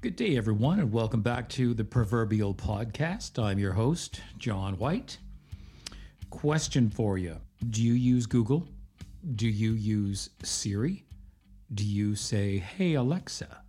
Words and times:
Good 0.00 0.14
day, 0.14 0.36
everyone, 0.36 0.78
and 0.78 0.92
welcome 0.92 1.22
back 1.22 1.48
to 1.48 1.74
the 1.74 1.82
Proverbial 1.82 2.54
Podcast. 2.54 3.42
I'm 3.42 3.58
your 3.58 3.72
host, 3.72 4.20
John 4.38 4.78
White. 4.78 5.18
Question 6.30 6.88
for 6.88 7.18
you 7.18 7.36
Do 7.70 7.82
you 7.82 7.94
use 7.94 8.24
Google? 8.24 8.68
Do 9.34 9.48
you 9.48 9.72
use 9.72 10.30
Siri? 10.44 11.04
Do 11.74 11.84
you 11.84 12.14
say, 12.14 12.58
Hey, 12.58 12.94
Alexa? 12.94 13.64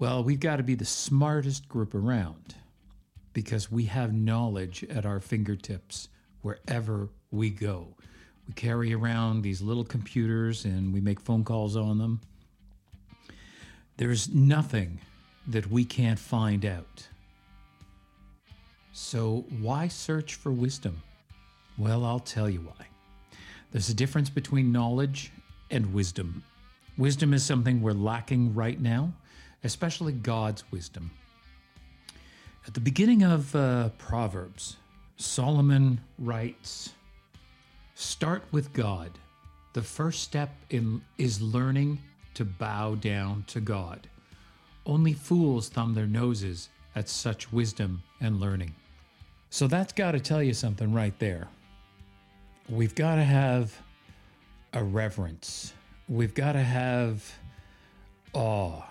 Well, 0.00 0.24
we've 0.24 0.40
got 0.40 0.56
to 0.56 0.64
be 0.64 0.74
the 0.74 0.84
smartest 0.84 1.68
group 1.68 1.94
around 1.94 2.56
because 3.32 3.70
we 3.70 3.84
have 3.84 4.12
knowledge 4.12 4.82
at 4.90 5.06
our 5.06 5.20
fingertips 5.20 6.08
wherever 6.42 7.10
we 7.30 7.50
go. 7.50 7.96
We 8.48 8.54
carry 8.54 8.92
around 8.92 9.42
these 9.42 9.62
little 9.62 9.84
computers 9.84 10.64
and 10.64 10.92
we 10.92 11.00
make 11.00 11.20
phone 11.20 11.44
calls 11.44 11.76
on 11.76 11.98
them. 11.98 12.22
There's 13.96 14.28
nothing 14.28 15.00
that 15.46 15.70
we 15.70 15.84
can't 15.84 16.18
find 16.18 16.64
out. 16.64 17.06
So, 18.92 19.44
why 19.60 19.88
search 19.88 20.34
for 20.34 20.52
wisdom? 20.52 21.02
Well, 21.78 22.04
I'll 22.04 22.18
tell 22.18 22.48
you 22.48 22.60
why. 22.60 22.86
There's 23.70 23.90
a 23.90 23.94
difference 23.94 24.30
between 24.30 24.72
knowledge 24.72 25.32
and 25.70 25.92
wisdom. 25.92 26.42
Wisdom 26.96 27.34
is 27.34 27.44
something 27.44 27.82
we're 27.82 27.92
lacking 27.92 28.54
right 28.54 28.80
now, 28.80 29.12
especially 29.64 30.12
God's 30.12 30.64
wisdom. 30.70 31.10
At 32.66 32.74
the 32.74 32.80
beginning 32.80 33.22
of 33.22 33.54
uh, 33.54 33.90
Proverbs, 33.98 34.76
Solomon 35.16 36.00
writes 36.18 36.90
Start 37.94 38.42
with 38.50 38.72
God. 38.72 39.10
The 39.72 39.82
first 39.82 40.22
step 40.22 40.50
in, 40.70 41.02
is 41.18 41.40
learning 41.40 41.98
to 42.36 42.44
bow 42.44 42.94
down 42.94 43.44
to 43.48 43.60
God. 43.60 44.08
Only 44.84 45.12
fools 45.12 45.68
thumb 45.68 45.94
their 45.94 46.06
noses 46.06 46.68
at 46.94 47.08
such 47.08 47.52
wisdom 47.52 48.02
and 48.20 48.40
learning. 48.40 48.74
So 49.50 49.66
that's 49.66 49.92
got 49.92 50.12
to 50.12 50.20
tell 50.20 50.42
you 50.42 50.54
something 50.54 50.92
right 50.92 51.18
there. 51.18 51.48
We've 52.68 52.94
got 52.94 53.16
to 53.16 53.24
have 53.24 53.80
a 54.72 54.84
reverence, 54.84 55.72
we've 56.08 56.34
got 56.34 56.52
to 56.52 56.62
have 56.62 57.24
awe. 58.32 58.82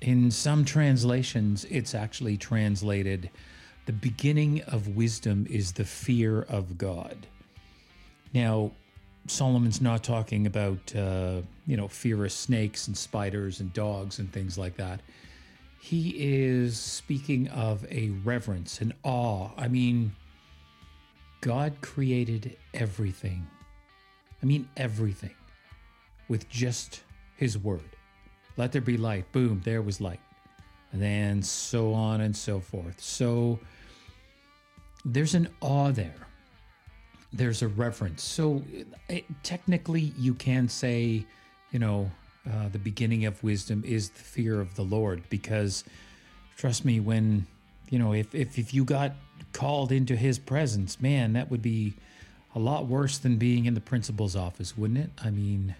In 0.00 0.30
some 0.30 0.64
translations, 0.64 1.64
it's 1.66 1.94
actually 1.94 2.36
translated 2.36 3.30
the 3.86 3.92
beginning 3.92 4.62
of 4.62 4.96
wisdom 4.96 5.46
is 5.48 5.72
the 5.72 5.84
fear 5.84 6.42
of 6.42 6.76
God. 6.76 7.26
Now, 8.34 8.72
Solomon's 9.30 9.80
not 9.80 10.02
talking 10.02 10.46
about, 10.46 10.94
uh, 10.96 11.42
you 11.66 11.76
know, 11.76 11.88
fear 11.88 12.24
of 12.24 12.32
snakes 12.32 12.86
and 12.88 12.96
spiders 12.96 13.60
and 13.60 13.72
dogs 13.72 14.18
and 14.18 14.32
things 14.32 14.58
like 14.58 14.76
that. 14.76 15.00
He 15.80 16.14
is 16.18 16.78
speaking 16.78 17.48
of 17.48 17.86
a 17.90 18.10
reverence, 18.24 18.80
an 18.80 18.92
awe. 19.04 19.50
I 19.56 19.68
mean, 19.68 20.12
God 21.40 21.74
created 21.80 22.56
everything. 22.74 23.46
I 24.42 24.46
mean, 24.46 24.68
everything 24.76 25.34
with 26.28 26.48
just 26.48 27.02
his 27.36 27.56
word. 27.56 27.96
Let 28.56 28.72
there 28.72 28.82
be 28.82 28.96
light. 28.96 29.30
Boom, 29.32 29.62
there 29.64 29.82
was 29.82 30.00
light. 30.00 30.20
And 30.92 31.00
then 31.00 31.42
so 31.42 31.92
on 31.92 32.20
and 32.20 32.36
so 32.36 32.60
forth. 32.60 33.00
So 33.00 33.60
there's 35.04 35.34
an 35.34 35.48
awe 35.60 35.92
there 35.92 36.26
there's 37.32 37.62
a 37.62 37.68
reference. 37.68 38.22
So 38.22 38.62
it, 39.08 39.24
technically, 39.42 40.12
you 40.18 40.34
can 40.34 40.68
say, 40.68 41.26
you 41.70 41.78
know, 41.78 42.10
uh, 42.50 42.68
the 42.70 42.78
beginning 42.78 43.26
of 43.26 43.42
wisdom 43.42 43.82
is 43.84 44.10
the 44.10 44.20
fear 44.20 44.60
of 44.60 44.74
the 44.74 44.82
Lord, 44.82 45.22
because 45.28 45.84
trust 46.56 46.84
me, 46.84 47.00
when 47.00 47.46
you 47.90 47.98
know, 47.98 48.12
if 48.12 48.34
if 48.34 48.58
if 48.58 48.72
you 48.72 48.84
got 48.84 49.12
called 49.52 49.92
into 49.92 50.16
His 50.16 50.38
presence, 50.38 51.00
man, 51.00 51.34
that 51.34 51.50
would 51.50 51.62
be 51.62 51.94
a 52.54 52.58
lot 52.58 52.86
worse 52.86 53.18
than 53.18 53.36
being 53.36 53.66
in 53.66 53.74
the 53.74 53.80
principal's 53.80 54.34
office, 54.34 54.76
wouldn't 54.76 54.98
it? 54.98 55.10
I 55.22 55.30
mean, 55.30 55.74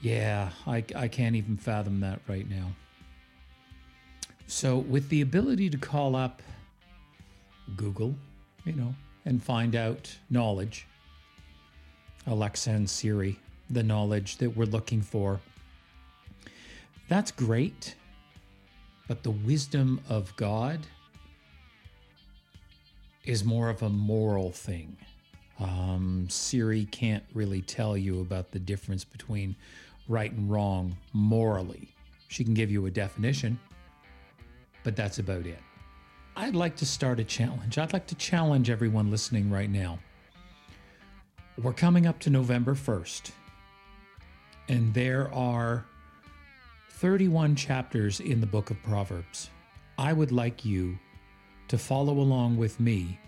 yeah, 0.00 0.50
I 0.66 0.84
I 0.96 1.08
can't 1.08 1.36
even 1.36 1.56
fathom 1.56 2.00
that 2.00 2.20
right 2.26 2.48
now. 2.48 2.72
So 4.46 4.78
with 4.78 5.08
the 5.10 5.20
ability 5.20 5.70
to 5.70 5.78
call 5.78 6.16
up 6.16 6.42
Google, 7.76 8.16
you 8.64 8.72
know, 8.72 8.94
and 9.24 9.42
find 9.42 9.74
out 9.74 10.16
knowledge. 10.28 10.86
Alexa 12.26 12.70
and 12.70 12.88
Siri, 12.88 13.38
the 13.68 13.82
knowledge 13.82 14.36
that 14.38 14.56
we're 14.56 14.64
looking 14.66 15.00
for. 15.00 15.40
That's 17.08 17.30
great, 17.30 17.96
but 19.08 19.22
the 19.22 19.30
wisdom 19.30 20.00
of 20.08 20.34
God 20.36 20.80
is 23.24 23.44
more 23.44 23.68
of 23.68 23.82
a 23.82 23.88
moral 23.88 24.50
thing. 24.50 24.96
Um, 25.58 26.26
Siri 26.30 26.86
can't 26.86 27.24
really 27.34 27.60
tell 27.60 27.96
you 27.96 28.20
about 28.20 28.50
the 28.50 28.58
difference 28.58 29.04
between 29.04 29.56
right 30.08 30.32
and 30.32 30.50
wrong 30.50 30.96
morally. 31.12 31.94
She 32.28 32.44
can 32.44 32.54
give 32.54 32.70
you 32.70 32.86
a 32.86 32.90
definition, 32.90 33.58
but 34.84 34.96
that's 34.96 35.18
about 35.18 35.46
it. 35.46 35.58
I'd 36.40 36.54
like 36.54 36.74
to 36.76 36.86
start 36.86 37.20
a 37.20 37.24
challenge. 37.24 37.76
I'd 37.76 37.92
like 37.92 38.06
to 38.06 38.14
challenge 38.14 38.70
everyone 38.70 39.10
listening 39.10 39.50
right 39.50 39.68
now. 39.68 39.98
We're 41.62 41.74
coming 41.74 42.06
up 42.06 42.18
to 42.20 42.30
November 42.30 42.74
1st, 42.74 43.30
and 44.66 44.94
there 44.94 45.30
are 45.34 45.84
31 46.92 47.56
chapters 47.56 48.20
in 48.20 48.40
the 48.40 48.46
book 48.46 48.70
of 48.70 48.82
Proverbs. 48.82 49.50
I 49.98 50.14
would 50.14 50.32
like 50.32 50.64
you 50.64 50.98
to 51.68 51.76
follow 51.76 52.14
along 52.14 52.56
with 52.56 52.80
me 52.80 53.20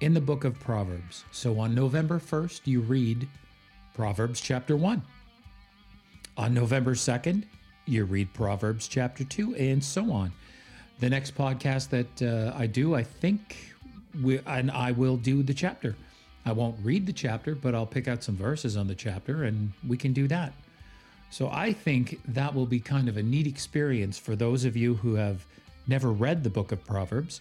in 0.00 0.14
the 0.14 0.20
book 0.22 0.44
of 0.44 0.58
Proverbs. 0.58 1.26
So 1.32 1.60
on 1.60 1.74
November 1.74 2.18
1st, 2.18 2.62
you 2.64 2.80
read 2.80 3.28
Proverbs 3.92 4.40
chapter 4.40 4.74
1. 4.74 5.02
On 6.38 6.54
November 6.54 6.94
2nd, 6.94 7.44
you 7.84 8.06
read 8.06 8.32
Proverbs 8.32 8.88
chapter 8.88 9.22
2, 9.22 9.54
and 9.56 9.84
so 9.84 10.10
on 10.10 10.32
the 11.02 11.10
next 11.10 11.34
podcast 11.34 11.88
that 11.88 12.22
uh, 12.22 12.56
I 12.56 12.68
do, 12.68 12.94
I 12.94 13.02
think, 13.02 13.74
we, 14.22 14.38
and 14.46 14.70
I 14.70 14.92
will 14.92 15.16
do 15.16 15.42
the 15.42 15.52
chapter. 15.52 15.96
I 16.46 16.52
won't 16.52 16.76
read 16.80 17.06
the 17.06 17.12
chapter, 17.12 17.56
but 17.56 17.74
I'll 17.74 17.86
pick 17.86 18.06
out 18.06 18.22
some 18.22 18.36
verses 18.36 18.76
on 18.76 18.86
the 18.86 18.94
chapter 18.94 19.42
and 19.42 19.72
we 19.88 19.96
can 19.96 20.12
do 20.12 20.28
that. 20.28 20.52
So 21.30 21.50
I 21.50 21.72
think 21.72 22.20
that 22.28 22.54
will 22.54 22.66
be 22.66 22.78
kind 22.78 23.08
of 23.08 23.16
a 23.16 23.22
neat 23.22 23.48
experience 23.48 24.16
for 24.16 24.36
those 24.36 24.64
of 24.64 24.76
you 24.76 24.94
who 24.94 25.16
have 25.16 25.44
never 25.88 26.12
read 26.12 26.44
the 26.44 26.50
book 26.50 26.70
of 26.70 26.84
Proverbs 26.84 27.40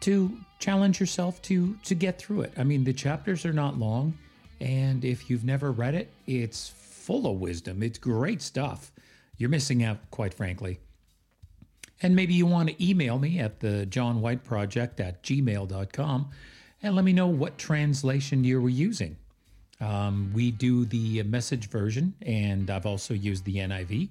to 0.00 0.36
challenge 0.58 1.00
yourself 1.00 1.40
to 1.42 1.78
to 1.84 1.94
get 1.94 2.18
through 2.18 2.42
it. 2.42 2.52
I 2.58 2.64
mean, 2.64 2.84
the 2.84 2.92
chapters 2.92 3.46
are 3.46 3.54
not 3.54 3.78
long, 3.78 4.18
and 4.60 5.02
if 5.02 5.30
you've 5.30 5.44
never 5.44 5.72
read 5.72 5.94
it, 5.94 6.12
it's 6.26 6.68
full 6.68 7.26
of 7.26 7.40
wisdom. 7.40 7.82
It's 7.82 7.96
great 7.96 8.42
stuff. 8.42 8.92
You're 9.38 9.48
missing 9.48 9.82
out, 9.82 9.98
quite 10.10 10.34
frankly. 10.34 10.80
And 12.02 12.16
maybe 12.16 12.34
you 12.34 12.46
want 12.46 12.68
to 12.68 12.84
email 12.84 13.18
me 13.18 13.38
at 13.38 13.60
the 13.60 13.86
John 13.86 14.20
White 14.20 14.42
Project 14.42 14.98
at 14.98 15.22
gmail.com 15.22 16.30
and 16.82 16.96
let 16.96 17.04
me 17.04 17.12
know 17.12 17.28
what 17.28 17.58
translation 17.58 18.42
you 18.42 18.60
were 18.60 18.68
using. 18.68 19.16
Um, 19.80 20.32
we 20.34 20.50
do 20.50 20.84
the 20.84 21.22
message 21.24 21.68
version, 21.68 22.14
and 22.22 22.70
I've 22.70 22.86
also 22.86 23.14
used 23.14 23.44
the 23.44 23.56
NIV. 23.56 24.10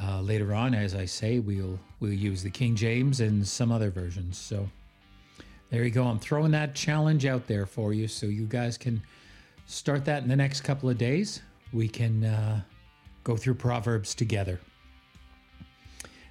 Uh, 0.00 0.20
later 0.20 0.54
on, 0.54 0.74
as 0.74 0.94
I 0.94 1.04
say, 1.04 1.38
we'll 1.38 1.78
we'll 2.00 2.12
use 2.12 2.42
the 2.42 2.50
King 2.50 2.74
James 2.74 3.20
and 3.20 3.46
some 3.46 3.70
other 3.70 3.90
versions. 3.90 4.36
So 4.38 4.68
there 5.70 5.84
you 5.84 5.90
go. 5.90 6.04
I'm 6.04 6.18
throwing 6.18 6.50
that 6.52 6.74
challenge 6.74 7.26
out 7.26 7.46
there 7.46 7.66
for 7.66 7.92
you, 7.92 8.08
so 8.08 8.26
you 8.26 8.46
guys 8.46 8.76
can 8.76 9.02
start 9.66 10.04
that 10.06 10.22
in 10.22 10.28
the 10.28 10.36
next 10.36 10.62
couple 10.62 10.88
of 10.90 10.98
days. 10.98 11.42
We 11.72 11.88
can 11.88 12.24
uh, 12.24 12.60
go 13.22 13.36
through 13.36 13.54
Proverbs 13.54 14.14
together. 14.14 14.60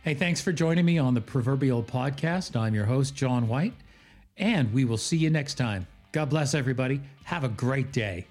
Hey, 0.04 0.16
thanks 0.16 0.42
for 0.42 0.52
joining 0.52 0.84
me 0.84 0.98
on 0.98 1.14
the 1.14 1.22
Proverbial 1.22 1.82
Podcast. 1.82 2.58
I'm 2.58 2.76
your 2.76 2.84
host, 2.84 3.16
John 3.16 3.48
White, 3.48 3.72
and 4.38 4.74
we 4.74 4.84
will 4.84 4.98
see 4.98 5.16
you 5.16 5.30
next 5.30 5.54
time. 5.54 5.88
God 6.12 6.30
bless 6.30 6.54
everybody. 6.54 7.00
Have 7.24 7.46
a 7.46 7.48
great 7.48 7.94
day. 7.94 8.28